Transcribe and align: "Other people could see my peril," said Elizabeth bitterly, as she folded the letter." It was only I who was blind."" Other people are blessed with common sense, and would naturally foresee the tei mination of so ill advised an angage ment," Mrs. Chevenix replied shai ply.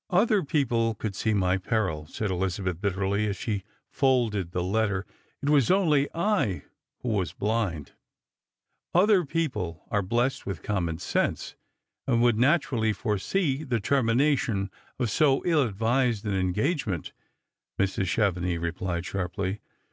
"Other 0.10 0.42
people 0.42 0.96
could 0.96 1.14
see 1.14 1.32
my 1.32 1.56
peril," 1.56 2.04
said 2.06 2.32
Elizabeth 2.32 2.80
bitterly, 2.80 3.28
as 3.28 3.36
she 3.36 3.62
folded 3.88 4.50
the 4.50 4.64
letter." 4.64 5.06
It 5.40 5.50
was 5.50 5.70
only 5.70 6.08
I 6.12 6.64
who 7.02 7.10
was 7.10 7.32
blind."" 7.32 7.92
Other 9.02 9.24
people 9.24 9.84
are 9.92 10.02
blessed 10.02 10.44
with 10.46 10.64
common 10.64 10.98
sense, 10.98 11.54
and 12.08 12.20
would 12.22 12.40
naturally 12.40 12.92
foresee 12.92 13.62
the 13.62 13.78
tei 13.78 14.00
mination 14.00 14.68
of 14.98 15.10
so 15.12 15.44
ill 15.46 15.62
advised 15.62 16.26
an 16.26 16.32
angage 16.52 16.84
ment," 16.88 17.12
Mrs. 17.78 18.06
Chevenix 18.06 18.60
replied 18.60 19.06
shai 19.06 19.28
ply. 19.28 19.60